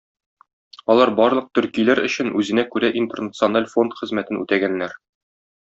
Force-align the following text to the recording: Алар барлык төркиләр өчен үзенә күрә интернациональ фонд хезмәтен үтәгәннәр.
Алар 0.93 1.11
барлык 1.19 1.51
төркиләр 1.59 2.01
өчен 2.07 2.33
үзенә 2.41 2.65
күрә 2.77 2.91
интернациональ 3.05 3.71
фонд 3.77 3.97
хезмәтен 4.03 4.45
үтәгәннәр. 4.47 5.01